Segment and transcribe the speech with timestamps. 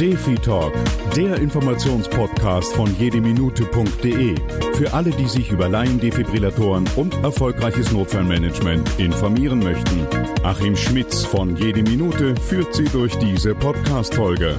[0.00, 0.74] Defi Talk,
[1.16, 4.34] der Informationspodcast von jedeminute.de.
[4.74, 10.06] Für alle, die sich über Laiendefibrillatoren und erfolgreiches Notfallmanagement informieren möchten.
[10.42, 14.56] Achim Schmitz von Jede Minute führt Sie durch diese Podcast-Folge.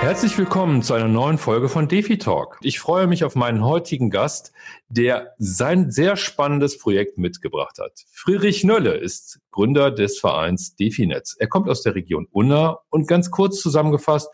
[0.00, 2.58] Herzlich willkommen zu einer neuen Folge von Defi Talk.
[2.62, 4.50] Ich freue mich auf meinen heutigen Gast,
[4.88, 8.06] der sein sehr spannendes Projekt mitgebracht hat.
[8.10, 11.36] Friedrich Nölle ist Gründer des Vereins Definetz.
[11.38, 14.30] Er kommt aus der Region Unna und ganz kurz zusammengefasst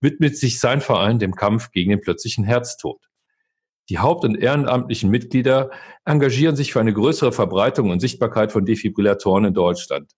[0.00, 3.10] widmet sich sein Verein dem Kampf gegen den plötzlichen Herztod.
[3.90, 5.70] Die haupt- und ehrenamtlichen Mitglieder
[6.06, 10.12] engagieren sich für eine größere Verbreitung und Sichtbarkeit von Defibrillatoren in Deutschland,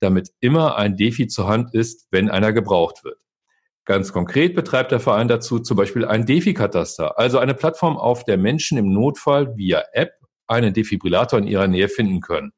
[0.00, 3.16] damit immer ein Defi zur Hand ist, wenn einer gebraucht wird.
[3.84, 8.38] Ganz konkret betreibt der Verein dazu zum Beispiel ein Defi-Kataster, also eine Plattform, auf der
[8.38, 10.12] Menschen im Notfall via App
[10.46, 12.52] einen Defibrillator in ihrer Nähe finden können.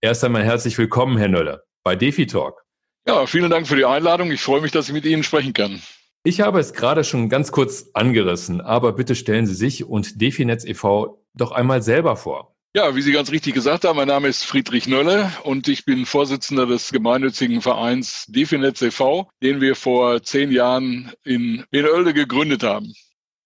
[0.00, 2.64] Erst einmal herzlich willkommen, Herr Nöller, bei Defi Talk.
[3.06, 4.32] Ja, vielen Dank für die Einladung.
[4.32, 5.80] Ich freue mich, dass ich mit Ihnen sprechen kann.
[6.24, 10.64] Ich habe es gerade schon ganz kurz angerissen, aber bitte stellen Sie sich und Definetz
[10.64, 11.24] e.V.
[11.34, 12.57] doch einmal selber vor.
[12.76, 16.04] Ja, wie Sie ganz richtig gesagt haben, mein Name ist Friedrich Nölle und ich bin
[16.04, 22.92] Vorsitzender des gemeinnützigen Vereins Definetz e.V., den wir vor zehn Jahren in Benölde gegründet haben.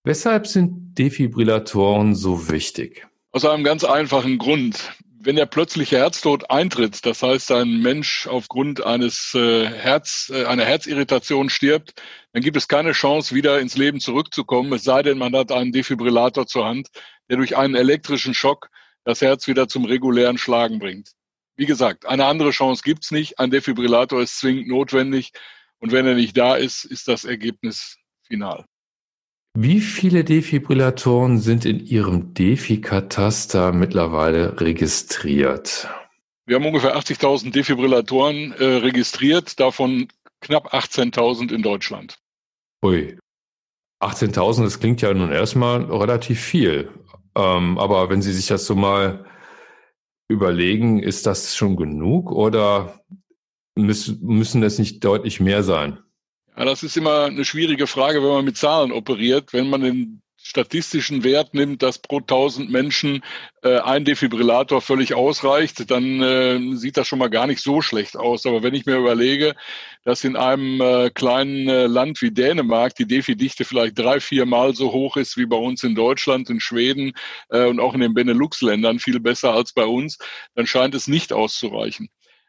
[0.03, 3.07] Weshalb sind Defibrillatoren so wichtig?
[3.31, 4.93] Aus einem ganz einfachen Grund.
[5.21, 10.65] Wenn der plötzliche Herztod eintritt, das heißt, ein Mensch aufgrund eines äh, Herz, äh, einer
[10.65, 11.95] Herzirritation stirbt,
[12.33, 15.71] dann gibt es keine Chance, wieder ins Leben zurückzukommen, es sei denn, man hat einen
[15.71, 16.89] Defibrillator zur Hand,
[17.31, 18.69] der durch einen elektrischen Schock
[19.05, 21.13] das Herz wieder zum regulären Schlagen bringt.
[21.57, 23.39] Wie gesagt, eine andere Chance gibt's nicht.
[23.39, 25.33] Ein Defibrillator ist zwingend notwendig.
[25.79, 28.65] Und wenn er nicht da ist, ist das Ergebnis final.
[29.55, 35.89] Wie viele Defibrillatoren sind in Ihrem Defi-Kataster mittlerweile registriert?
[36.47, 40.09] Wir haben ungefähr 80.000 Defibrillatoren äh, registriert, davon
[40.41, 42.17] knapp 18.000 in Deutschland.
[42.85, 43.19] Ui.
[44.03, 46.91] 18.000, das klingt ja nun erstmal relativ viel.
[47.35, 49.25] Ähm, aber wenn Sie sich das so mal
[50.29, 53.01] überlegen, ist das schon genug oder
[53.77, 55.99] müssen, müssen es nicht deutlich mehr sein?
[56.57, 59.53] Ja, das ist immer eine schwierige Frage, wenn man mit Zahlen operiert.
[59.53, 63.23] Wenn man den statistischen Wert nimmt, dass pro 1000 Menschen
[63.63, 68.17] äh, ein Defibrillator völlig ausreicht, dann äh, sieht das schon mal gar nicht so schlecht
[68.17, 68.45] aus.
[68.45, 69.55] Aber wenn ich mir überlege,
[70.05, 74.75] dass in einem äh, kleinen äh, Land wie Dänemark die Defi-Dichte vielleicht drei, vier Mal
[74.75, 77.13] so hoch ist wie bei uns in Deutschland, in Schweden
[77.51, 80.19] äh, und auch in den Benelux-Ländern viel besser als bei uns,
[80.55, 82.09] dann scheint es nicht auszureichen.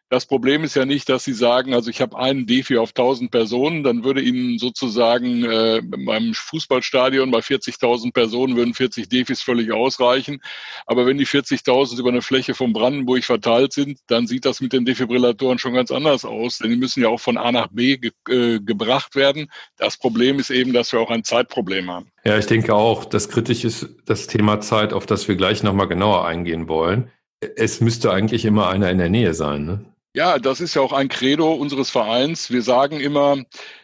[0.09, 3.31] Das Problem ist ja nicht, dass Sie sagen, also ich habe einen Defi auf 1000
[3.31, 9.71] Personen, dann würde Ihnen sozusagen äh, beim Fußballstadion bei 40.000 Personen würden 40 Defis völlig
[9.71, 10.39] ausreichen.
[10.85, 14.73] Aber wenn die 40.000 über eine Fläche von Brandenburg verteilt sind, dann sieht das mit
[14.73, 17.97] den Defibrillatoren schon ganz anders aus, denn die müssen ja auch von A nach B
[17.97, 19.49] ge äh, gebracht werden.
[19.77, 22.11] Das Problem ist eben, dass wir auch ein Zeitproblem haben.
[22.23, 25.87] Ja, ich denke auch, das kritisch ist das Thema Zeit, auf das wir gleich nochmal
[25.87, 27.09] genauer eingehen wollen.
[27.55, 29.65] Es müsste eigentlich immer einer in der Nähe sein.
[29.65, 29.92] Ne?
[30.15, 32.51] Ja, das ist ja auch ein Credo unseres Vereins.
[32.51, 33.37] Wir sagen immer,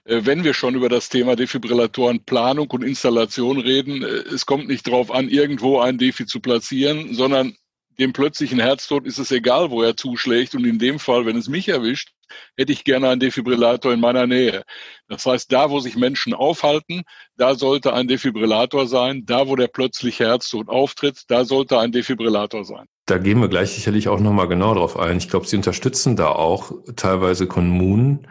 [0.05, 4.67] äh, wenn wir schon über das Thema Defibrillatoren Planung und Installation reden, äh, es kommt
[4.67, 7.55] nicht darauf an, irgendwo ein Defi zu platzieren, sondern
[7.97, 10.53] dem plötzlichen Herztod ist es egal, wo er zuschlägt.
[10.53, 12.11] Und in dem Fall, wenn es mich erwischt,
[12.57, 14.63] hätte ich gerne einen Defibrillator in meiner Nähe.
[15.07, 17.03] Das heißt, da, wo sich Menschen aufhalten,
[17.37, 19.23] da sollte ein Defibrillator sein.
[19.25, 22.85] Da, wo der plötzliche Herztod auftritt, da sollte ein Defibrillator sein.
[23.05, 25.17] Da gehen wir gleich sicherlich auch nochmal genau drauf ein.
[25.17, 28.27] Ich glaube, Sie unterstützen da auch teilweise Kommunen,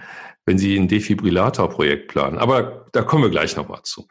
[0.46, 2.38] wenn Sie ein Defibrillator-Projekt planen.
[2.38, 4.06] Aber da kommen wir gleich nochmal zu.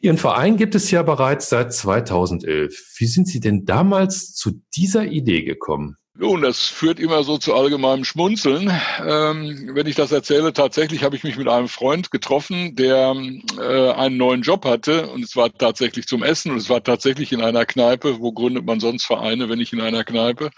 [0.00, 2.94] Ihren Verein gibt es ja bereits seit 2011.
[2.98, 5.96] Wie sind Sie denn damals zu dieser Idee gekommen?
[6.16, 8.70] Nun, das führt immer so zu allgemeinem Schmunzeln.
[9.04, 13.16] Ähm, wenn ich das erzähle, tatsächlich habe ich mich mit einem Freund getroffen, der
[13.58, 17.32] äh, einen neuen Job hatte und es war tatsächlich zum Essen und es war tatsächlich
[17.32, 18.20] in einer Kneipe.
[18.20, 20.50] Wo gründet man sonst Vereine, wenn nicht in einer Kneipe?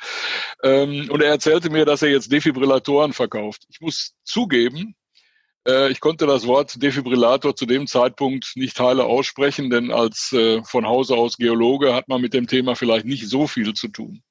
[0.62, 3.64] Ähm, und er erzählte mir, dass er jetzt Defibrillatoren verkauft.
[3.70, 4.94] Ich muss zugeben,
[5.66, 10.62] äh, ich konnte das Wort Defibrillator zu dem Zeitpunkt nicht heile aussprechen, denn als äh,
[10.64, 14.22] von Hause aus Geologe hat man mit dem Thema vielleicht nicht so viel zu tun.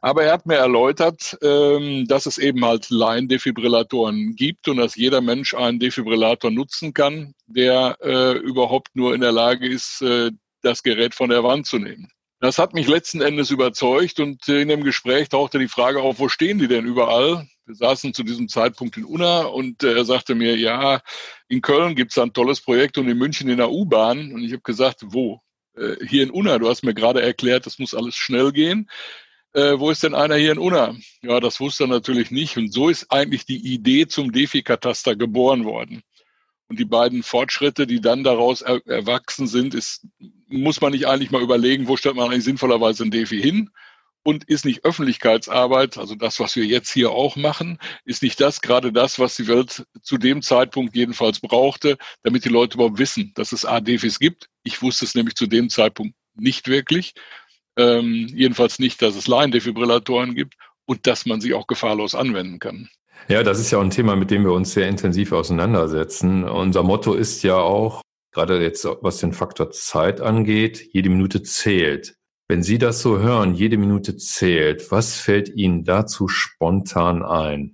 [0.00, 5.20] Aber er hat mir erläutert, ähm, dass es eben halt Laiendefibrillatoren gibt und dass jeder
[5.20, 10.30] Mensch einen Defibrillator nutzen kann, der äh, überhaupt nur in der Lage ist, äh,
[10.62, 12.08] das Gerät von der Wand zu nehmen.
[12.40, 16.28] Das hat mich letzten Endes überzeugt und in dem Gespräch tauchte die Frage auf, wo
[16.28, 17.46] stehen die denn überall?
[17.66, 21.00] Wir saßen zu diesem Zeitpunkt in Unna und äh, er sagte mir, ja,
[21.48, 24.32] in Köln gibt es ein tolles Projekt und in München in der U-Bahn.
[24.32, 25.40] Und ich habe gesagt, wo?
[26.06, 28.88] Hier in Unna, du hast mir gerade erklärt, das muss alles schnell gehen.
[29.54, 30.96] Äh, wo ist denn einer hier in Unna?
[31.22, 32.56] Ja, das wusste er natürlich nicht.
[32.56, 36.02] Und so ist eigentlich die Idee zum Defi-Kataster geboren worden.
[36.68, 40.06] Und die beiden Fortschritte, die dann daraus er erwachsen sind, ist,
[40.48, 43.70] muss man nicht eigentlich mal überlegen, wo stellt man eigentlich sinnvollerweise ein Defi hin?
[44.26, 48.62] Und ist nicht Öffentlichkeitsarbeit, also das, was wir jetzt hier auch machen, ist nicht das
[48.62, 53.32] gerade das, was die Welt zu dem Zeitpunkt jedenfalls brauchte, damit die Leute überhaupt wissen,
[53.34, 54.48] dass es A-Defis gibt.
[54.62, 57.12] Ich wusste es nämlich zu dem Zeitpunkt nicht wirklich.
[57.76, 60.54] Ähm, jedenfalls nicht, dass es Laiendefibrillatoren gibt
[60.86, 62.88] und dass man sie auch gefahrlos anwenden kann.
[63.28, 66.44] Ja, das ist ja auch ein Thema, mit dem wir uns sehr intensiv auseinandersetzen.
[66.44, 72.16] Unser Motto ist ja auch, gerade jetzt was den Faktor Zeit angeht, jede Minute zählt.
[72.48, 77.73] Wenn Sie das so hören, jede Minute zählt, was fällt Ihnen dazu spontan ein?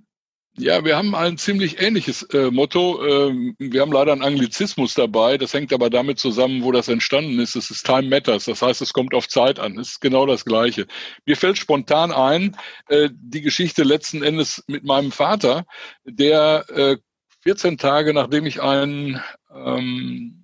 [0.61, 3.03] Ja, wir haben ein ziemlich ähnliches äh, Motto.
[3.03, 5.39] Ähm, wir haben leider einen Anglizismus dabei.
[5.39, 7.55] Das hängt aber damit zusammen, wo das entstanden ist.
[7.55, 8.45] Es ist Time Matters.
[8.45, 9.79] Das heißt, es kommt auf Zeit an.
[9.79, 10.85] Es ist genau das Gleiche.
[11.25, 12.55] Mir fällt spontan ein,
[12.89, 15.65] äh, die Geschichte letzten Endes mit meinem Vater,
[16.05, 16.97] der äh,
[17.41, 19.19] 14 Tage nachdem ich einen
[19.51, 20.40] ähm,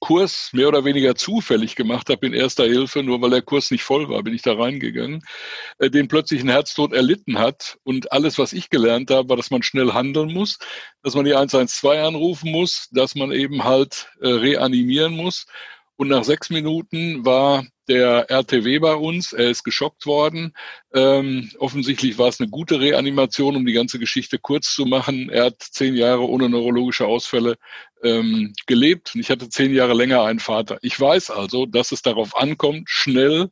[0.00, 3.82] Kurs mehr oder weniger zufällig gemacht habe in erster Hilfe, nur weil der Kurs nicht
[3.82, 5.22] voll war, bin ich da reingegangen,
[5.78, 7.78] äh, den plötzlich einen Herztod erlitten hat.
[7.84, 10.58] Und alles, was ich gelernt habe, war, dass man schnell handeln muss,
[11.02, 15.46] dass man die 112 anrufen muss, dass man eben halt äh, reanimieren muss.
[16.00, 19.32] Und nach sechs Minuten war der RTW bei uns.
[19.32, 20.54] Er ist geschockt worden.
[20.94, 25.28] Ähm, offensichtlich war es eine gute Reanimation, um die ganze Geschichte kurz zu machen.
[25.28, 27.56] Er hat zehn Jahre ohne neurologische Ausfälle
[28.04, 30.78] ähm, gelebt und ich hatte zehn Jahre länger einen Vater.
[30.82, 33.50] Ich weiß also, dass es darauf ankommt, schnell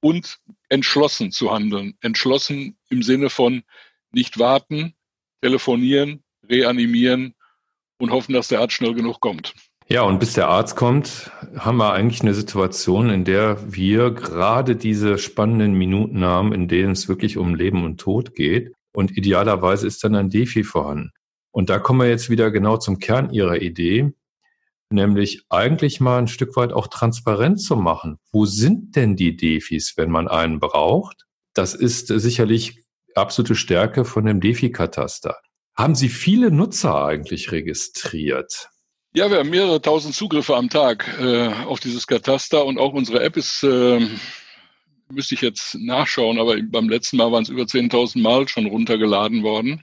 [0.00, 0.38] und
[0.70, 1.98] entschlossen zu handeln.
[2.00, 3.64] Entschlossen im Sinne von
[4.12, 4.94] nicht warten,
[5.42, 7.34] telefonieren, reanimieren
[7.98, 9.52] und hoffen, dass der Arzt schnell genug kommt.
[9.88, 14.76] Ja, und bis der Arzt kommt, haben wir eigentlich eine Situation, in der wir gerade
[14.76, 18.72] diese spannenden Minuten haben, in denen es wirklich um Leben und Tod geht.
[18.94, 21.10] Und idealerweise ist dann ein Defi vorhanden.
[21.50, 24.12] Und da kommen wir jetzt wieder genau zum Kern Ihrer Idee,
[24.90, 28.18] nämlich eigentlich mal ein Stück weit auch transparent zu machen.
[28.30, 31.26] Wo sind denn die Defis, wenn man einen braucht?
[31.54, 32.82] Das ist sicherlich
[33.14, 35.36] absolute Stärke von dem Defi-Kataster.
[35.74, 38.70] Haben Sie viele Nutzer eigentlich registriert?
[39.14, 43.22] Ja, wir haben mehrere tausend Zugriffe am Tag äh, auf dieses Kataster und auch unsere
[43.22, 44.00] App ist, äh,
[45.10, 49.42] müsste ich jetzt nachschauen, aber beim letzten Mal waren es über 10.000 Mal schon runtergeladen
[49.42, 49.82] worden.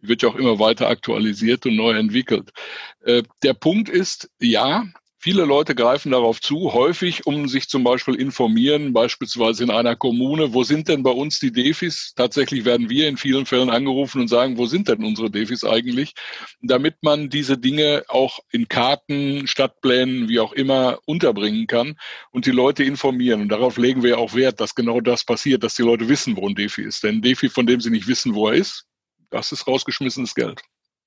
[0.00, 2.50] Wird ja auch immer weiter aktualisiert und neu entwickelt.
[3.04, 4.84] Äh, der Punkt ist, ja,
[5.24, 10.52] Viele Leute greifen darauf zu, häufig, um sich zum Beispiel informieren, beispielsweise in einer Kommune,
[10.52, 12.12] wo sind denn bei uns die Defis?
[12.14, 16.12] Tatsächlich werden wir in vielen Fällen angerufen und sagen, wo sind denn unsere Defis eigentlich?
[16.60, 21.96] Damit man diese Dinge auch in Karten, Stadtplänen, wie auch immer unterbringen kann
[22.30, 23.40] und die Leute informieren.
[23.40, 26.46] Und darauf legen wir auch Wert, dass genau das passiert, dass die Leute wissen, wo
[26.46, 27.02] ein Defi ist.
[27.02, 28.84] Denn ein Defi, von dem sie nicht wissen, wo er ist,
[29.30, 30.60] das ist rausgeschmissenes Geld.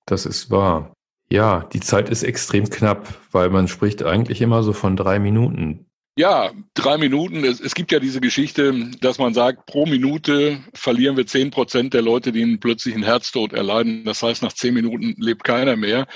[0.08, 0.92] Das ist wahr.
[1.30, 5.86] Ja, die Zeit ist extrem knapp, weil man spricht eigentlich immer so von drei Minuten.
[6.18, 7.44] Ja, drei Minuten.
[7.44, 11.94] Es, es, gibt ja diese Geschichte, dass man sagt, pro Minute verlieren wir zehn Prozent
[11.94, 14.04] der Leute, die einen plötzlichen Herztod erleiden.
[14.04, 16.08] Das heißt, nach zehn Minuten lebt keiner mehr.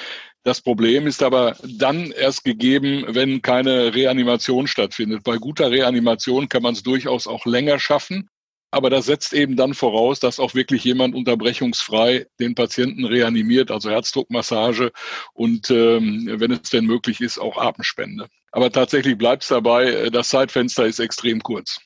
[0.43, 5.23] Das Problem ist aber dann erst gegeben, wenn keine Reanimation stattfindet.
[5.23, 8.27] Bei guter Reanimation kann man es durchaus auch länger schaffen.
[8.71, 13.89] Aber das setzt eben dann voraus, dass auch wirklich jemand unterbrechungsfrei den Patienten reanimiert, also
[13.89, 14.91] Herzdruckmassage
[15.33, 18.27] und ähm, wenn es denn möglich ist, auch Atemspende.
[18.51, 21.79] Aber tatsächlich bleibt es dabei, äh, das Zeitfenster ist extrem kurz.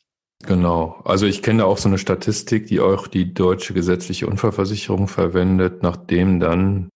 [0.43, 1.01] Genau.
[1.05, 6.39] Also ich kenne auch so eine Statistik, die auch die deutsche gesetzliche Unfallversicherung verwendet, nachdem
[6.39, 6.89] dann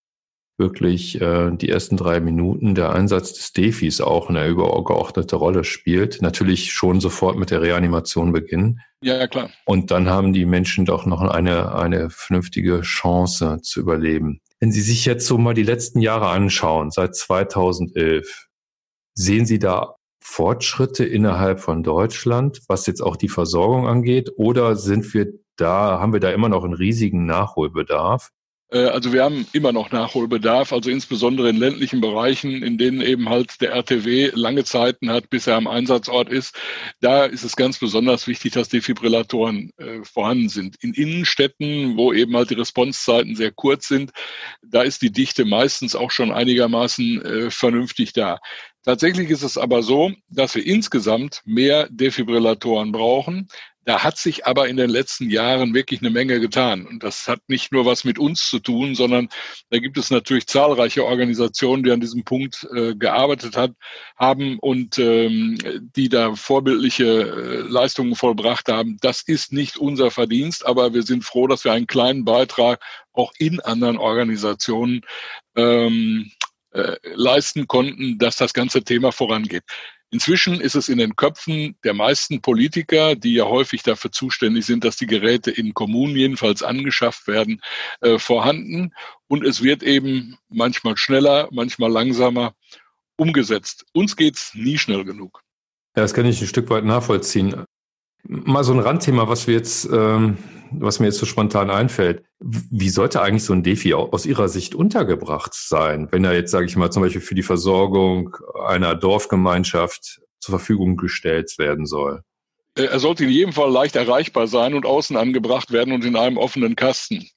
[0.60, 6.22] wirklich äh, die ersten drei Minuten der Einsatz des Defis auch eine übergeordnete Rolle spielt.
[6.22, 8.82] Natürlich schon sofort mit der Reanimation beginnen.
[9.02, 9.50] Ja, ja, klar.
[9.66, 14.42] Und dann haben die Menschen doch noch eine, eine vernünftige Chance zu überleben.
[14.60, 18.48] Wenn Sie sich jetzt so mal die letzten Jahre anschauen, seit 2011,
[19.14, 24.32] sehen Sie da Fortschritte innerhalb von Deutschland, was jetzt auch die Versorgung angeht?
[24.36, 28.30] Oder sind wir da, haben wir da immer noch einen riesigen Nachholbedarf?
[28.72, 33.30] Äh, also wir haben immer noch Nachholbedarf, also insbesondere in ländlichen Bereichen, in denen eben
[33.30, 36.56] halt der RTW lange Zeiten hat, bis er am Einsatzort ist.
[37.02, 40.76] Da ist es ganz besonders wichtig, dass Defibrillatoren äh, vorhanden sind.
[40.82, 44.12] In Innenstädten, wo eben halt die Responsezeiten sehr kurz sind,
[44.62, 48.40] da ist die Dichte meistens auch schon einigermaßen äh, vernünftig da.
[48.86, 53.50] Tatsächlich ist es aber so, dass wir insgesamt mehr Defibrillatoren brauchen.
[53.86, 56.86] Da hat sich aber in den letzten Jahren wirklich eine Menge getan.
[56.86, 59.30] Und das hat nicht nur was mit uns zu tun, sondern
[59.70, 63.72] da gibt es natürlich zahlreiche Organisationen, die an diesem Punkt äh, gearbeitet hat,
[64.18, 65.58] haben und ähm,
[65.96, 68.98] die da vorbildliche äh, Leistungen vollbracht haben.
[69.02, 72.82] Das ist nicht unser Verdienst, aber wir sind froh, dass wir einen kleinen Beitrag
[73.14, 75.02] auch in anderen Organisationen
[75.56, 76.32] ähm,
[76.72, 79.64] äh, leisten konnten, dass das ganze Thema vorangeht.
[80.12, 84.84] Inzwischen ist es in den Köpfen der meisten Politiker, die ja häufig dafür zuständig sind,
[84.84, 87.62] dass die Geräte in Kommunen jedenfalls angeschafft werden,
[88.02, 88.94] äh, vorhanden.
[89.28, 92.54] Und es wird eben manchmal schneller, manchmal langsamer
[93.18, 93.86] umgesetzt.
[93.94, 95.42] Uns geht's nie schnell genug.
[95.96, 97.66] Ja, das kann ich ein Stück weit nachvollziehen.
[98.24, 100.38] Mal so ein Randthema, was wir jetzt ähm,
[100.72, 102.24] was mir jetzt so spontan einfällt.
[102.40, 106.66] Wie sollte eigentlich so ein Defi aus Ihrer Sicht untergebracht sein, wenn er jetzt, sage
[106.66, 108.36] ich mal, zum Beispiel für die Versorgung
[108.68, 112.22] einer Dorfgemeinschaft zur Verfügung gestellt werden soll?
[112.76, 116.16] Äh, er sollte in jedem Fall leicht erreichbar sein und außen angebracht werden und in
[116.16, 117.28] einem offenen Kasten.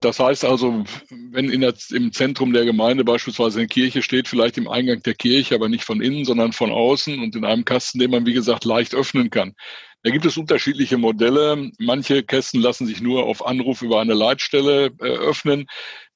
[0.00, 0.82] Das heißt also,
[1.30, 5.54] wenn der, im Zentrum der Gemeinde beispielsweise eine Kirche steht, vielleicht im Eingang der Kirche,
[5.54, 8.64] aber nicht von innen, sondern von außen und in einem Kasten, den man, wie gesagt,
[8.64, 9.54] leicht öffnen kann.
[10.02, 11.70] Da gibt es unterschiedliche Modelle.
[11.78, 15.66] Manche Kästen lassen sich nur auf Anruf über eine Leitstelle äh, öffnen.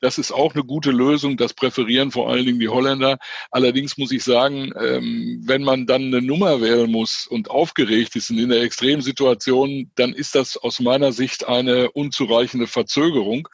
[0.01, 1.37] Das ist auch eine gute Lösung.
[1.37, 3.19] Das präferieren vor allen Dingen die Holländer.
[3.51, 8.31] Allerdings muss ich sagen, ähm, wenn man dann eine Nummer wählen muss und aufgeregt ist
[8.31, 13.49] und in der Extremsituation, dann ist das aus meiner Sicht eine unzureichende Verzögerung.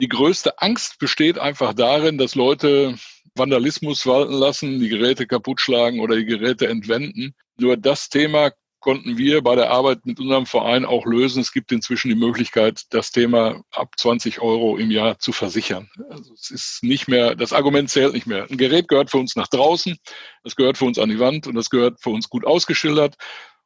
[0.00, 2.96] Die größte Angst besteht einfach darin, dass Leute
[3.36, 7.34] Vandalismus walten lassen, die Geräte kaputt schlagen oder die Geräte entwenden.
[7.58, 8.50] Nur das Thema
[8.86, 11.40] konnten wir bei der Arbeit mit unserem Verein auch lösen.
[11.40, 15.90] Es gibt inzwischen die Möglichkeit, das Thema ab 20 Euro im Jahr zu versichern.
[16.08, 18.46] Also es ist nicht mehr, das Argument zählt nicht mehr.
[18.48, 19.96] Ein Gerät gehört für uns nach draußen,
[20.44, 23.16] es gehört für uns an die Wand und es gehört für uns gut ausgeschildert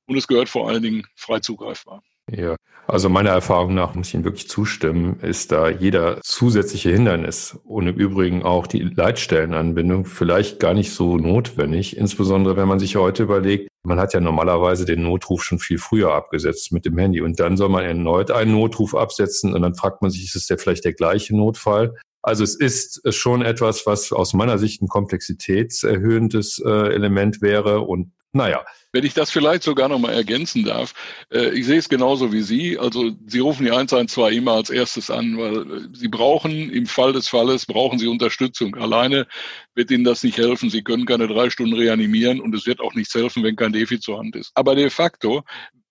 [0.07, 2.03] und es gehört vor allen Dingen frei zugreifbar.
[2.31, 7.59] Ja, also meiner Erfahrung nach muss ich Ihnen wirklich zustimmen, ist da jeder zusätzliche Hindernis
[7.65, 12.97] und im Übrigen auch die Leitstellenanbindung vielleicht gar nicht so notwendig, insbesondere wenn man sich
[12.97, 17.21] heute überlegt, man hat ja normalerweise den Notruf schon viel früher abgesetzt mit dem Handy
[17.21, 20.47] und dann soll man erneut einen Notruf absetzen und dann fragt man sich, ist es
[20.47, 21.97] der vielleicht der gleiche Notfall?
[22.23, 28.13] Also es ist schon etwas, was aus meiner Sicht ein komplexitätserhöhendes äh, Element wäre und
[28.33, 30.95] naja, wenn ich das vielleicht sogar noch mal ergänzen darf,
[31.33, 32.79] äh, ich sehe es genauso wie Sie.
[32.79, 37.13] Also Sie rufen die 112 immer als erstes an, weil äh, Sie brauchen im Fall
[37.13, 38.77] des Falles, brauchen Sie Unterstützung.
[38.77, 39.27] Alleine
[39.75, 40.71] wird Ihnen das nicht helfen.
[40.71, 43.99] Sie können keine drei Stunden reanimieren und es wird auch nichts helfen, wenn kein Defi
[43.99, 44.51] zur Hand ist.
[44.55, 45.45] Aber de facto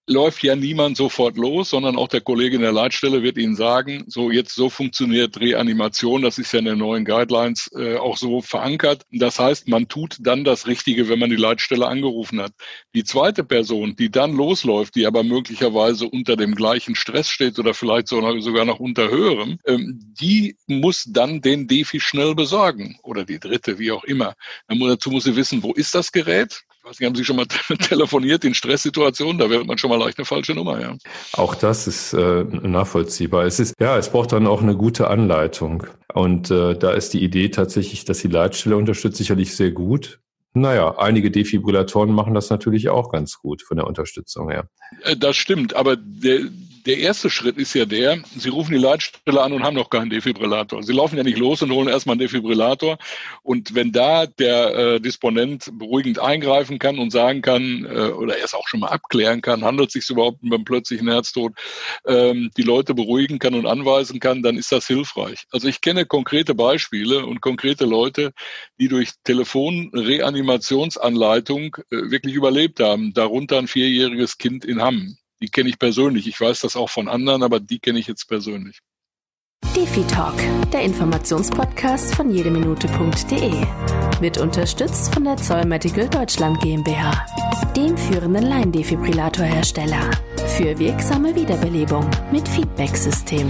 [0.09, 4.03] läuft ja niemand sofort los, sondern auch der Kollege in der Leitstelle wird Ihnen sagen,
[4.07, 8.41] so jetzt so funktioniert Reanimation, das ist ja in den neuen Guidelines äh, auch so
[8.41, 9.03] verankert.
[9.11, 12.53] Das heißt, man tut dann das Richtige, wenn man die Leitstelle angerufen hat.
[12.95, 17.73] Die zweite Person, die dann losläuft, die aber möglicherweise unter dem gleichen Stress steht oder
[17.73, 23.39] vielleicht sogar noch unter höherem, ähm, die muss dann den Defi schnell besorgen oder die
[23.39, 24.33] dritte, wie auch immer.
[24.67, 26.63] Dazu muss sie wissen, wo ist das Gerät?
[26.89, 27.45] Weiß nicht, haben Sie schon mal
[27.79, 29.37] telefoniert in Stresssituationen?
[29.37, 30.95] Da wählt man schon mal leicht eine falsche Nummer, ja.
[31.33, 33.45] Auch das ist äh, nachvollziehbar.
[33.45, 35.85] Es ist, ja, es braucht dann auch eine gute Anleitung.
[36.13, 40.19] Und äh, da ist die Idee tatsächlich, dass die Leitstelle unterstützt, sicherlich sehr gut.
[40.53, 44.67] Naja, einige Defibrillatoren machen das natürlich auch ganz gut von der Unterstützung her.
[45.03, 46.41] Äh, das stimmt, aber der,
[46.89, 50.09] der erste Schritt ist ja der, Sie rufen die Leitstelle an und haben noch keinen
[50.09, 50.81] Defibrillator.
[50.81, 52.97] Sie laufen ja nicht los und holen erstmal einen Defibrillator.
[53.43, 58.55] Und wenn da der äh, Disponent beruhigend eingreifen kann und sagen kann, äh, oder erst
[58.55, 61.53] auch schon mal abklären kann, handelt es sich überhaupt beim plötzlichen Herztod,
[62.07, 65.43] ähm, die Leute beruhigen kann und anweisen kann, dann ist das hilfreich.
[65.51, 68.33] Also ich kenne konkrete Beispiele und konkrete Leute,
[68.79, 73.13] die durch Telefonreanimationsanleitung äh, wirklich überlebt haben.
[73.13, 75.18] Darunter ein vierjähriges Kind in Hamm.
[75.41, 76.27] Die kenne ich persönlich.
[76.27, 78.79] Ich weiß das auch von anderen, aber die kenne ich jetzt persönlich.
[79.75, 80.35] Defi Talk,
[80.73, 83.65] der Informationspodcast von jedeminute.de.
[84.19, 87.25] Wird unterstützt von der Zoll Medical Deutschland GmbH,
[87.75, 90.11] dem führenden Laiendefibrillatorhersteller.
[90.57, 93.49] Für wirksame Wiederbelebung mit Feedback-System.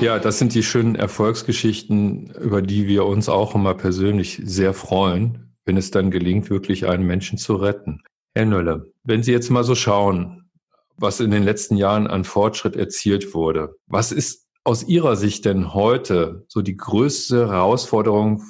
[0.00, 5.54] Ja, das sind die schönen Erfolgsgeschichten, über die wir uns auch immer persönlich sehr freuen,
[5.64, 8.02] wenn es dann gelingt, wirklich einen Menschen zu retten.
[8.34, 10.50] Herr Nölle, wenn Sie jetzt mal so schauen,
[10.96, 15.74] was in den letzten Jahren an Fortschritt erzielt wurde, was ist aus Ihrer Sicht denn
[15.74, 18.42] heute so die größte Herausforderung,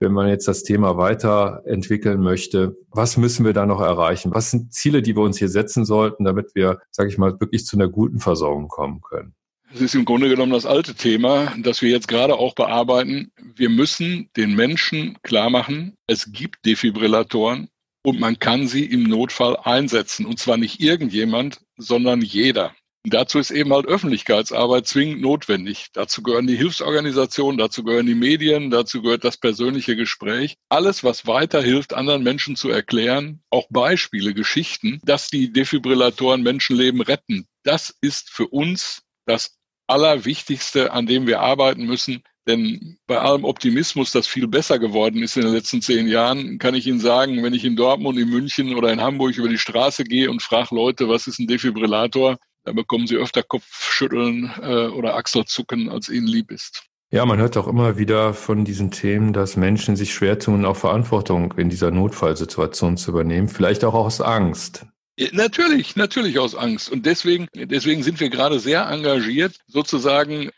[0.00, 2.76] wenn man jetzt das Thema weiterentwickeln möchte?
[2.90, 4.34] Was müssen wir da noch erreichen?
[4.34, 7.64] Was sind Ziele, die wir uns hier setzen sollten, damit wir, sage ich mal, wirklich
[7.64, 9.34] zu einer guten Versorgung kommen können?
[9.72, 13.32] Es ist im Grunde genommen das alte Thema, das wir jetzt gerade auch bearbeiten.
[13.54, 17.68] Wir müssen den Menschen klar machen, es gibt Defibrillatoren,
[18.02, 20.26] und man kann sie im Notfall einsetzen.
[20.26, 22.74] Und zwar nicht irgendjemand, sondern jeder.
[23.04, 25.88] Dazu ist eben halt Öffentlichkeitsarbeit zwingend notwendig.
[25.92, 30.54] Dazu gehören die Hilfsorganisationen, dazu gehören die Medien, dazu gehört das persönliche Gespräch.
[30.68, 37.48] Alles, was weiterhilft, anderen Menschen zu erklären, auch Beispiele, Geschichten, dass die Defibrillatoren Menschenleben retten.
[37.64, 42.22] Das ist für uns das Allerwichtigste, an dem wir arbeiten müssen.
[42.46, 46.74] Denn bei allem Optimismus, das viel besser geworden ist in den letzten zehn Jahren, kann
[46.74, 50.02] ich Ihnen sagen, wenn ich in Dortmund, in München oder in Hamburg über die Straße
[50.04, 55.16] gehe und frage Leute, was ist ein Defibrillator, da bekommen sie öfter Kopfschütteln äh, oder
[55.16, 56.84] Achselzucken, als ihnen lieb ist.
[57.10, 60.76] Ja, man hört auch immer wieder von diesen Themen, dass Menschen sich schwer tun, auch
[60.76, 64.86] Verantwortung in dieser Notfallsituation zu übernehmen, vielleicht auch aus Angst.
[65.32, 66.90] Natürlich, natürlich aus Angst.
[66.90, 70.50] Und deswegen, deswegen sind wir gerade sehr engagiert, sozusagen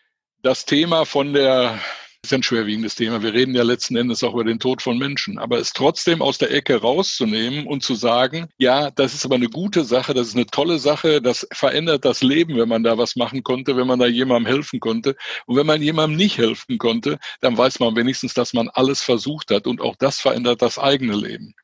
[0.44, 1.80] das Thema von der
[2.22, 3.22] ist ein schwerwiegendes Thema.
[3.22, 5.38] Wir reden ja letzten Endes auch über den Tod von Menschen.
[5.38, 9.48] Aber es trotzdem aus der Ecke rauszunehmen und zu sagen, ja, das ist aber eine
[9.48, 13.16] gute Sache, das ist eine tolle Sache, das verändert das Leben, wenn man da was
[13.16, 15.16] machen konnte, wenn man da jemandem helfen konnte.
[15.46, 19.50] Und wenn man jemandem nicht helfen konnte, dann weiß man wenigstens, dass man alles versucht
[19.50, 21.54] hat und auch das verändert das eigene Leben.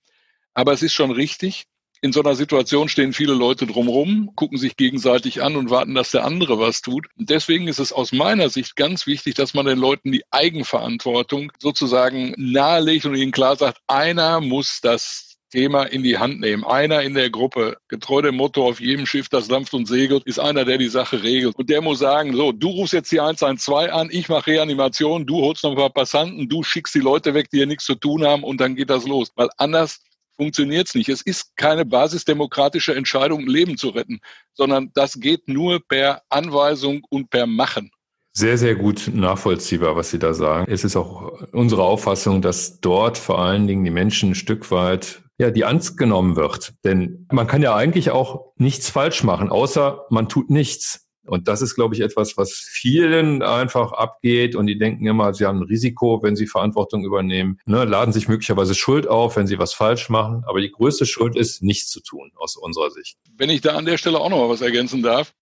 [0.54, 1.66] Aber es ist schon richtig,
[2.02, 6.10] in so einer Situation stehen viele Leute drumherum, gucken sich gegenseitig an und warten, dass
[6.10, 7.06] der andere was tut.
[7.16, 12.34] Deswegen ist es aus meiner Sicht ganz wichtig, dass man den Leuten die Eigenverantwortung sozusagen
[12.38, 16.64] nahelegt und ihnen klar sagt, einer muss das Thema in die Hand nehmen.
[16.64, 20.38] Einer in der Gruppe, getreu dem Motto auf jedem Schiff, das dampft und segelt, ist
[20.38, 21.56] einer, der die Sache regelt.
[21.56, 25.42] Und der muss sagen, so, du rufst jetzt die 112 an, ich mache Reanimation, du
[25.42, 28.24] holst noch ein paar Passanten, du schickst die Leute weg, die hier nichts zu tun
[28.24, 29.32] haben und dann geht das los.
[29.34, 30.00] Weil anders
[30.40, 31.10] funktioniert es nicht.
[31.10, 34.20] Es ist keine basisdemokratische Entscheidung, Leben zu retten,
[34.54, 37.90] sondern das geht nur per Anweisung und per Machen.
[38.32, 40.64] Sehr, sehr gut nachvollziehbar, was Sie da sagen.
[40.72, 45.22] Es ist auch unsere Auffassung, dass dort vor allen Dingen die Menschen ein Stück weit
[45.36, 46.72] ja, die Angst genommen wird.
[46.84, 51.09] Denn man kann ja eigentlich auch nichts falsch machen, außer man tut nichts.
[51.30, 55.46] Und das ist, glaube ich, etwas, was vielen einfach abgeht und die denken immer, sie
[55.46, 59.56] haben ein Risiko, wenn sie Verantwortung übernehmen, ne, laden sich möglicherweise Schuld auf, wenn sie
[59.56, 60.42] was falsch machen.
[60.48, 63.16] Aber die größte Schuld ist, nichts zu tun, aus unserer Sicht.
[63.36, 65.32] Wenn ich da an der Stelle auch noch mal was ergänzen darf.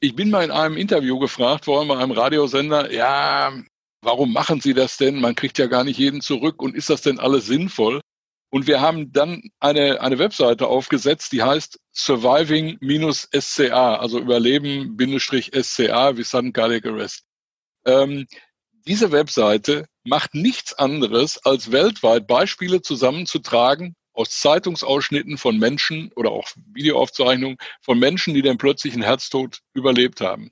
[0.00, 3.52] Ich bin mal in einem Interview gefragt worden bei einem Radiosender, ja,
[4.02, 5.20] warum machen Sie das denn?
[5.20, 8.00] Man kriegt ja gar nicht jeden zurück und ist das denn alles sinnvoll?
[8.50, 16.52] Und wir haben dann eine, eine Webseite aufgesetzt, die heißt Surviving-SCA, also Überleben-SCA wie Sudden
[16.52, 17.24] Cardiac Arrest.
[17.84, 18.26] Ähm,
[18.86, 26.48] diese Webseite macht nichts anderes, als weltweit Beispiele zusammenzutragen aus Zeitungsausschnitten von Menschen oder auch
[26.72, 30.50] Videoaufzeichnungen von Menschen, die den plötzlichen Herztod überlebt haben.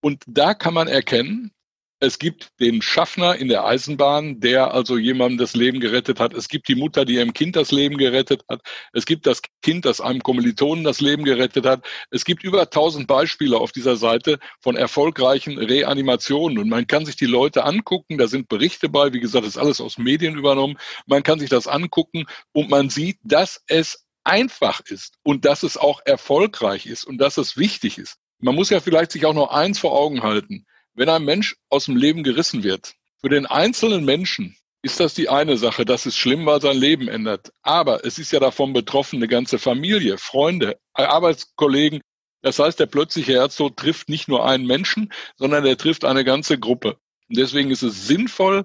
[0.00, 1.52] Und da kann man erkennen,
[2.00, 6.32] es gibt den Schaffner in der Eisenbahn, der also jemandem das Leben gerettet hat.
[6.32, 8.62] Es gibt die Mutter, die ihrem Kind das Leben gerettet hat.
[8.94, 11.86] Es gibt das Kind, das einem Kommilitonen das Leben gerettet hat.
[12.10, 16.56] Es gibt über tausend Beispiele auf dieser Seite von erfolgreichen Reanimationen.
[16.56, 18.16] Und man kann sich die Leute angucken.
[18.16, 19.12] Da sind Berichte bei.
[19.12, 20.78] Wie gesagt, ist alles aus Medien übernommen.
[21.06, 25.76] Man kann sich das angucken und man sieht, dass es einfach ist und dass es
[25.76, 28.16] auch erfolgreich ist und dass es wichtig ist.
[28.38, 30.64] Man muss ja vielleicht sich auch noch eins vor Augen halten.
[30.94, 35.28] Wenn ein Mensch aus dem Leben gerissen wird, für den einzelnen Menschen ist das die
[35.28, 37.52] eine Sache, das ist schlimm, weil sein Leben ändert.
[37.62, 42.00] Aber es ist ja davon betroffen eine ganze Familie, Freunde, Arbeitskollegen.
[42.42, 46.58] Das heißt, der plötzliche Herztod trifft nicht nur einen Menschen, sondern er trifft eine ganze
[46.58, 46.96] Gruppe.
[47.28, 48.64] Und deswegen ist es sinnvoll,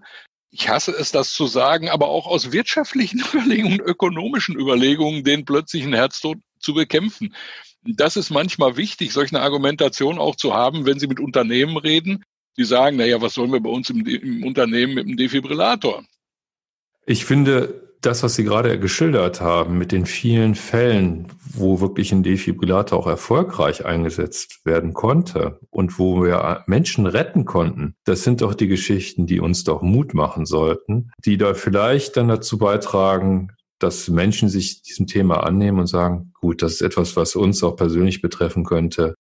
[0.52, 5.94] ich hasse es, das zu sagen, aber auch aus wirtschaftlichen Überlegungen, ökonomischen Überlegungen, den plötzlichen
[5.94, 7.36] Herztod zu bekämpfen.
[7.86, 12.24] Das ist manchmal wichtig, solche Argumentation auch zu haben, wenn Sie mit Unternehmen reden,
[12.58, 16.04] die sagen, naja, was sollen wir bei uns im, im Unternehmen mit dem Defibrillator?
[17.06, 22.24] Ich finde, das, was Sie gerade geschildert haben, mit den vielen Fällen, wo wirklich ein
[22.24, 28.54] Defibrillator auch erfolgreich eingesetzt werden konnte und wo wir Menschen retten konnten, das sind doch
[28.54, 33.52] die Geschichten, die uns doch Mut machen sollten, die da vielleicht dann dazu beitragen,
[33.86, 37.76] dass Menschen sich diesem Thema annehmen und sagen, gut, das ist etwas, was uns auch
[37.76, 39.14] persönlich betreffen könnte.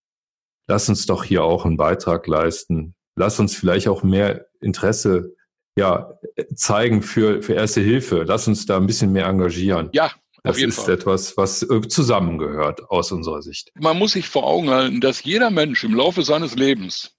[0.68, 2.96] Lass uns doch hier auch einen Beitrag leisten.
[3.16, 5.36] Lass uns vielleicht auch mehr Interesse
[5.78, 6.18] ja,
[6.56, 8.24] zeigen für, für Erste Hilfe.
[8.28, 9.90] Lass uns da ein bisschen mehr engagieren.
[9.94, 10.96] Ja, das ist Fall.
[10.96, 13.72] etwas, was zusammengehört aus unserer Sicht.
[13.76, 17.16] Man muss sich vor Augen halten, dass jeder Mensch im Laufe seines Lebens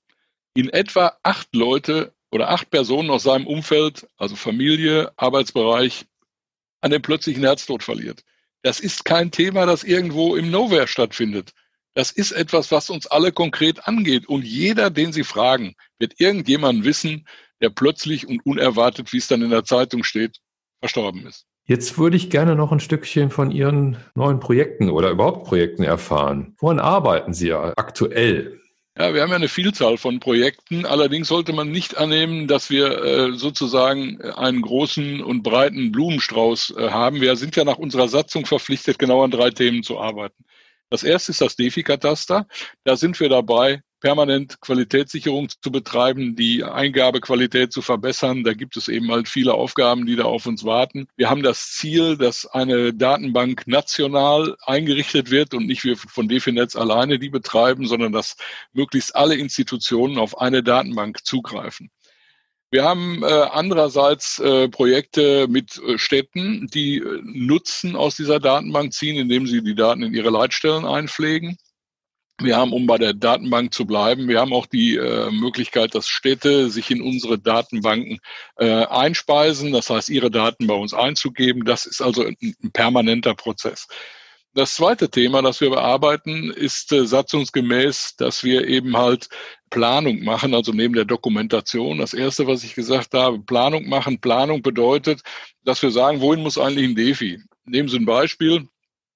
[0.55, 6.07] in etwa acht Leute oder acht Personen aus seinem Umfeld, also Familie, Arbeitsbereich,
[6.87, 8.23] an dem plötzlichen Herztod verliert.
[8.63, 11.53] Das ist kein Thema, das irgendwo im Nowhere stattfindet.
[11.95, 14.29] Das ist etwas, was uns alle konkret angeht.
[14.29, 17.27] Und jeder, den Sie fragen, wird irgendjemand wissen,
[17.61, 20.39] der plötzlich und unerwartet, wie es dann in der Zeitung steht,
[20.81, 21.47] verstorben ist.
[21.65, 26.55] Jetzt würde ich gerne noch ein Stückchen von Ihren neuen Projekten oder überhaupt Projekten erfahren.
[26.59, 28.61] Woran arbeiten Sie aktuell?
[28.99, 30.87] Ja, wir haben ja eine Vielzahl von Projekten.
[30.87, 36.89] Allerdings sollte man nicht annehmen, dass wir äh, sozusagen einen großen und breiten Blumenstrauß äh,
[36.89, 37.21] haben.
[37.21, 40.47] Wir sind ja nach unserer Satzung verpflichtet, genau an drei Themen zu arbeiten.
[40.89, 42.47] Das erste ist das Defi-Kataster.
[42.85, 48.45] Da sind wir dabei, permanent Qualitätssicherung zu betreiben, die Eingabequalität zu verbessern.
[48.45, 51.09] Da gibt es eben halt viele Aufgaben, die da auf uns warten.
[51.17, 56.77] Wir haben das Ziel, dass eine Datenbank national eingerichtet wird und nicht wir von Definetz
[56.77, 58.37] alleine die betreiben, sondern dass
[58.73, 61.91] möglichst alle Institutionen auf eine Datenbank zugreifen.
[62.71, 68.93] Wir haben äh, andererseits äh, Projekte mit äh, Städten, die äh, Nutzen aus dieser Datenbank
[68.93, 71.57] ziehen, indem sie die Daten in ihre Leitstellen einpflegen.
[72.39, 76.07] Wir haben, um bei der Datenbank zu bleiben, wir haben auch die äh, Möglichkeit, dass
[76.07, 78.19] Städte sich in unsere Datenbanken
[78.59, 81.65] äh, einspeisen, das heißt, ihre Daten bei uns einzugeben.
[81.65, 83.89] Das ist also ein, ein permanenter Prozess.
[84.57, 89.29] Das zweite Thema, das wir bearbeiten, ist äh, satzungsgemäß, dass wir eben halt
[89.69, 91.99] Planung machen, also neben der Dokumentation.
[91.99, 94.19] Das erste, was ich gesagt habe, Planung machen.
[94.19, 95.23] Planung bedeutet,
[95.65, 97.39] dass wir sagen, wohin muss eigentlich ein Defi?
[97.67, 98.67] Nehmen Sie ein Beispiel.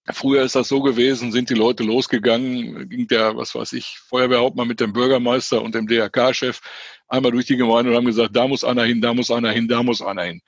[0.08, 4.66] Früher ist das so gewesen, sind die Leute losgegangen, ging der, was weiß ich, Feuerwehrhauptmann
[4.66, 6.60] mit dem Bürgermeister und dem DRK-Chef
[7.06, 9.68] einmal durch die Gemeinde und haben gesagt, da muss einer hin, da muss einer hin,
[9.68, 10.40] da muss einer hin.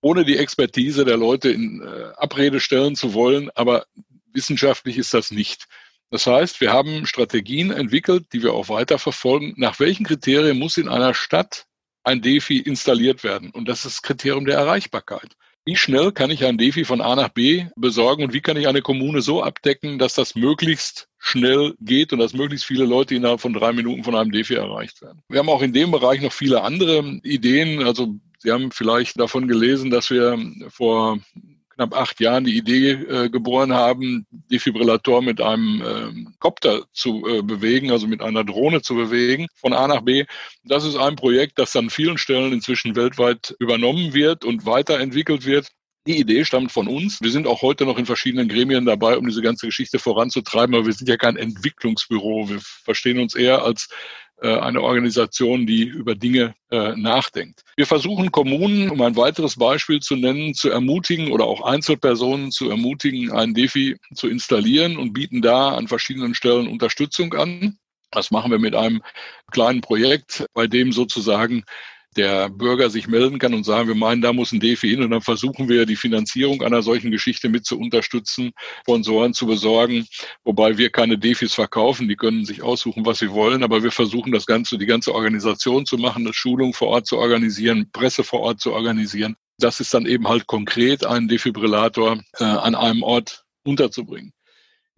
[0.00, 3.86] Ohne die Expertise der Leute in äh, Abrede stellen zu wollen, aber
[4.32, 5.66] wissenschaftlich ist das nicht.
[6.10, 9.54] Das heißt, wir haben Strategien entwickelt, die wir auch weiter verfolgen.
[9.56, 11.66] Nach welchen Kriterien muss in einer Stadt
[12.04, 13.50] ein Defi installiert werden?
[13.50, 15.36] Und das ist das Kriterium der Erreichbarkeit.
[15.64, 18.66] Wie schnell kann ich ein Defi von A nach B besorgen und wie kann ich
[18.66, 23.40] eine Kommune so abdecken, dass das möglichst schnell geht und dass möglichst viele Leute innerhalb
[23.40, 25.22] von drei Minuten von einem Defi erreicht werden.
[25.28, 27.84] Wir haben auch in dem Bereich noch viele andere Ideen.
[27.84, 30.36] Also Sie haben vielleicht davon gelesen, dass wir
[30.68, 31.20] vor
[31.74, 37.42] knapp acht Jahren die Idee äh, geboren haben, Defibrillator mit einem äh, Kopter zu äh,
[37.42, 40.24] bewegen, also mit einer Drohne zu bewegen, von A nach B.
[40.64, 45.68] Das ist ein Projekt, das an vielen Stellen inzwischen weltweit übernommen wird und weiterentwickelt wird.
[46.06, 47.20] Die Idee stammt von uns.
[47.20, 50.86] Wir sind auch heute noch in verschiedenen Gremien dabei, um diese ganze Geschichte voranzutreiben, aber
[50.86, 52.48] wir sind ja kein Entwicklungsbüro.
[52.48, 53.88] Wir verstehen uns eher als
[54.48, 57.62] eine Organisation, die über Dinge äh, nachdenkt.
[57.76, 62.68] Wir versuchen Kommunen, um ein weiteres Beispiel zu nennen, zu ermutigen oder auch Einzelpersonen zu
[62.70, 67.78] ermutigen, ein Defi zu installieren und bieten da an verschiedenen Stellen Unterstützung an.
[68.10, 69.02] Das machen wir mit einem
[69.50, 71.64] kleinen Projekt, bei dem sozusagen
[72.16, 75.10] der Bürger sich melden kann und sagen, wir meinen, da muss ein DEFI hin und
[75.10, 80.06] dann versuchen wir die Finanzierung einer solchen Geschichte mit zu unterstützen, Sponsoren zu besorgen,
[80.44, 84.32] wobei wir keine DEFIs verkaufen, die können sich aussuchen, was sie wollen, aber wir versuchen
[84.32, 88.40] das Ganze, die ganze Organisation zu machen, eine Schulung vor Ort zu organisieren, Presse vor
[88.40, 89.36] Ort zu organisieren.
[89.58, 94.32] Das ist dann eben halt konkret einen Defibrillator äh, an einem Ort unterzubringen.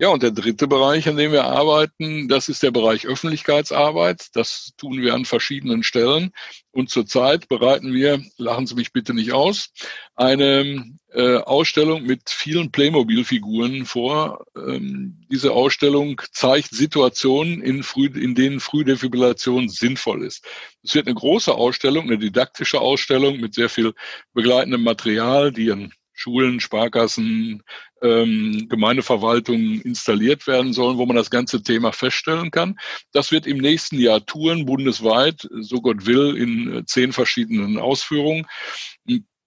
[0.01, 4.27] Ja, und der dritte Bereich, an dem wir arbeiten, das ist der Bereich Öffentlichkeitsarbeit.
[4.35, 6.33] Das tun wir an verschiedenen Stellen.
[6.73, 9.71] Und zurzeit bereiten wir, lachen Sie mich bitte nicht aus,
[10.17, 14.45] eine äh, Ausstellung mit vielen Playmobil-Figuren vor.
[14.57, 20.45] Ähm, diese Ausstellung zeigt Situationen, in, früh, in denen Frühdefibrillation sinnvoll ist.
[20.83, 23.93] Es wird eine große Ausstellung, eine didaktische Ausstellung mit sehr viel
[24.33, 27.63] begleitendem Material, die an Schulen, Sparkassen,
[28.05, 32.79] ähm, Gemeindeverwaltungen installiert werden sollen, wo man das ganze Thema feststellen kann.
[33.13, 38.47] Das wird im nächsten Jahr touren, bundesweit, so Gott will, in äh, zehn verschiedenen Ausführungen.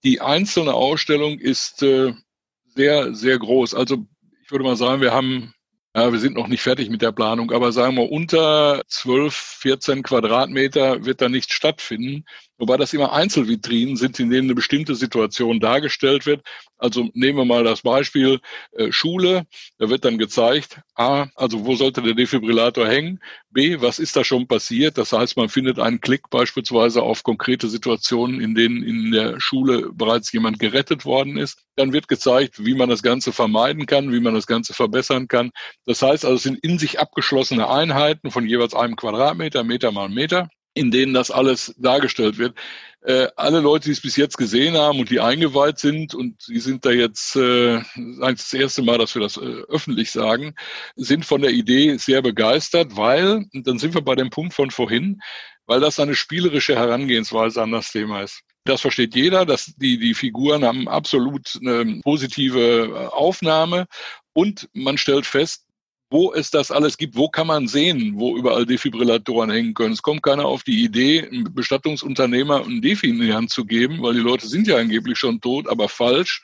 [0.04, 2.14] Die einzelne Ausstellung ist äh,
[2.76, 3.74] sehr, sehr groß.
[3.74, 4.06] Also
[4.44, 5.54] ich würde mal sagen, wir haben
[5.98, 10.04] ja, wir sind noch nicht fertig mit der Planung, aber sagen wir, unter 12, 14
[10.04, 12.24] Quadratmeter wird da nichts stattfinden.
[12.60, 16.44] Wobei das immer Einzelvitrinen sind, in denen eine bestimmte Situation dargestellt wird.
[16.80, 18.40] Also nehmen wir mal das Beispiel
[18.72, 19.46] äh, Schule.
[19.78, 23.20] Da wird dann gezeigt, A, also wo sollte der Defibrillator hängen?
[23.52, 24.98] B, was ist da schon passiert?
[24.98, 29.92] Das heißt, man findet einen Klick beispielsweise auf konkrete Situationen, in denen in der Schule
[29.94, 31.64] bereits jemand gerettet worden ist.
[31.76, 35.52] Dann wird gezeigt, wie man das Ganze vermeiden kann, wie man das Ganze verbessern kann.
[35.88, 40.10] Das heißt also, es sind in sich abgeschlossene Einheiten von jeweils einem Quadratmeter, Meter mal
[40.10, 42.56] Meter in denen das alles dargestellt wird.
[43.02, 46.60] Äh, alle Leute, die es bis jetzt gesehen haben und die eingeweiht sind, und die
[46.60, 47.82] sind da jetzt äh,
[48.20, 50.56] das erste Mal, dass wir das äh, öffentlich sagen,
[50.96, 54.72] sind von der Idee sehr begeistert, weil, und dann sind wir bei dem Punkt von
[54.72, 55.20] vorhin,
[55.66, 58.42] weil das eine spielerische Herangehensweise an das Thema ist.
[58.66, 63.88] Das versteht jeder, dass die, die Figuren haben absolut eine positive äh, Aufnahme
[64.34, 65.67] und man stellt fest,
[66.10, 69.94] wo es das alles gibt, wo kann man sehen, wo überall Defibrillatoren hängen können.
[69.94, 74.02] Es kommt keiner auf die Idee, einem Bestattungsunternehmer ein Defi in die Hand zu geben,
[74.02, 76.42] weil die Leute sind ja angeblich schon tot, aber falsch.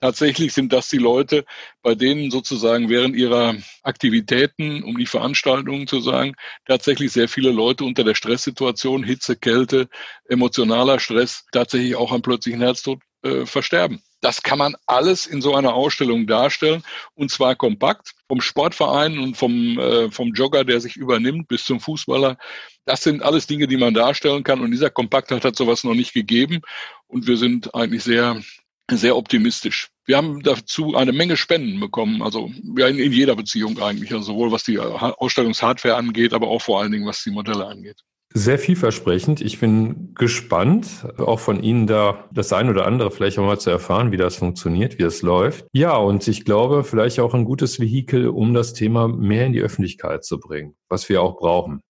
[0.00, 1.46] Tatsächlich sind das die Leute,
[1.82, 6.34] bei denen sozusagen während ihrer Aktivitäten, um die Veranstaltungen zu sagen,
[6.66, 9.88] tatsächlich sehr viele Leute unter der Stresssituation, Hitze, Kälte,
[10.28, 14.02] emotionaler Stress, tatsächlich auch am plötzlichen Herztod äh, versterben.
[14.24, 16.82] Das kann man alles in so einer Ausstellung darstellen
[17.14, 18.12] und zwar kompakt.
[18.26, 22.38] Vom Sportverein und vom, äh, vom Jogger, der sich übernimmt, bis zum Fußballer.
[22.86, 26.14] Das sind alles Dinge, die man darstellen kann und dieser Kompaktheit hat sowas noch nicht
[26.14, 26.62] gegeben
[27.06, 28.42] und wir sind eigentlich sehr
[28.90, 29.90] sehr optimistisch.
[30.06, 34.32] Wir haben dazu eine Menge Spenden bekommen, also ja, in, in jeder Beziehung eigentlich, also
[34.32, 38.00] sowohl was die Ausstellungshardware angeht, aber auch vor allen Dingen was die Modelle angeht.
[38.36, 39.40] Sehr vielversprechend.
[39.40, 43.70] Ich bin gespannt, auch von Ihnen da das ein oder andere vielleicht auch mal zu
[43.70, 45.66] erfahren, wie das funktioniert, wie das läuft.
[45.72, 49.60] Ja, und ich glaube, vielleicht auch ein gutes Vehikel, um das Thema mehr in die
[49.60, 51.80] Öffentlichkeit zu bringen, was wir auch brauchen.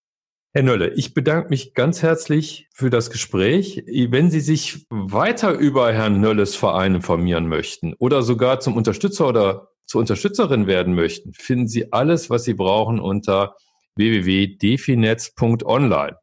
[0.53, 3.83] Herr Nölle, ich bedanke mich ganz herzlich für das Gespräch.
[3.87, 9.69] Wenn Sie sich weiter über Herrn Nölles Verein informieren möchten oder sogar zum Unterstützer oder
[9.87, 13.57] zur Unterstützerin werden möchten, finden Sie alles, was Sie brauchen unter
[13.97, 16.17] www.definetz.online.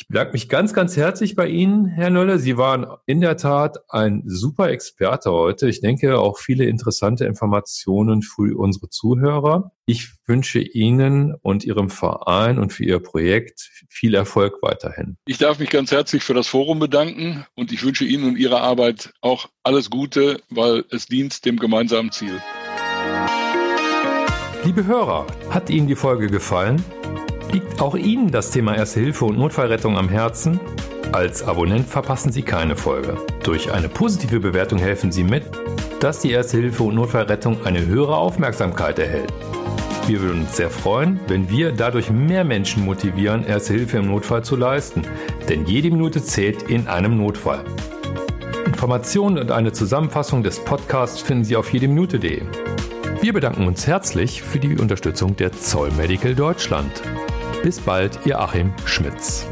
[0.00, 2.38] Ich bedanke mich ganz, ganz herzlich bei Ihnen, Herr Nölle.
[2.38, 5.68] Sie waren in der Tat ein super Experte heute.
[5.68, 9.72] Ich denke auch viele interessante Informationen für unsere Zuhörer.
[9.86, 15.16] Ich wünsche Ihnen und Ihrem Verein und für Ihr Projekt viel Erfolg weiterhin.
[15.26, 18.60] Ich darf mich ganz herzlich für das Forum bedanken und ich wünsche Ihnen und Ihrer
[18.60, 22.40] Arbeit auch alles Gute, weil es dient dem gemeinsamen Ziel.
[24.64, 26.84] Liebe Hörer, hat Ihnen die Folge gefallen?
[27.50, 30.60] Liegt auch Ihnen das Thema Erste Hilfe und Notfallrettung am Herzen?
[31.12, 33.16] Als Abonnent verpassen Sie keine Folge.
[33.42, 35.44] Durch eine positive Bewertung helfen Sie mit,
[36.00, 39.32] dass die Erste Hilfe und Notfallrettung eine höhere Aufmerksamkeit erhält.
[40.06, 44.44] Wir würden uns sehr freuen, wenn wir dadurch mehr Menschen motivieren, Erste Hilfe im Notfall
[44.44, 45.02] zu leisten.
[45.48, 47.64] Denn jede Minute zählt in einem Notfall.
[48.66, 52.42] Informationen und eine Zusammenfassung des Podcasts finden Sie auf jedeminute.de.
[53.22, 56.92] Wir bedanken uns herzlich für die Unterstützung der Zoll Medical Deutschland.
[57.62, 59.46] Bis bald, Ihr Achim Schmitz.